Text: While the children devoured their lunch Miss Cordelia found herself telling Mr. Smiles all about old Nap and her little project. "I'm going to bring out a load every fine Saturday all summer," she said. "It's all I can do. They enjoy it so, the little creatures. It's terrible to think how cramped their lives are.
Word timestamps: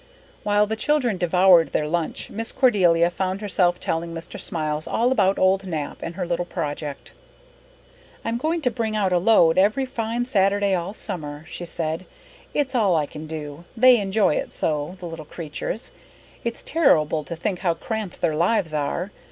While 0.41 0.65
the 0.65 0.75
children 0.75 1.19
devoured 1.19 1.73
their 1.73 1.87
lunch 1.87 2.31
Miss 2.31 2.51
Cordelia 2.51 3.11
found 3.11 3.39
herself 3.39 3.79
telling 3.79 4.15
Mr. 4.15 4.39
Smiles 4.39 4.87
all 4.87 5.11
about 5.11 5.37
old 5.37 5.67
Nap 5.67 5.99
and 6.01 6.15
her 6.15 6.25
little 6.25 6.43
project. 6.43 7.11
"I'm 8.25 8.39
going 8.39 8.63
to 8.63 8.71
bring 8.71 8.95
out 8.95 9.13
a 9.13 9.19
load 9.19 9.59
every 9.59 9.85
fine 9.85 10.25
Saturday 10.25 10.73
all 10.73 10.95
summer," 10.95 11.45
she 11.47 11.65
said. 11.65 12.07
"It's 12.51 12.73
all 12.73 12.95
I 12.95 13.05
can 13.05 13.27
do. 13.27 13.63
They 13.77 13.99
enjoy 13.99 14.37
it 14.37 14.51
so, 14.51 14.95
the 14.99 15.05
little 15.05 15.23
creatures. 15.23 15.91
It's 16.43 16.63
terrible 16.63 17.23
to 17.23 17.35
think 17.35 17.59
how 17.59 17.75
cramped 17.75 18.21
their 18.21 18.35
lives 18.35 18.73
are. 18.73 19.11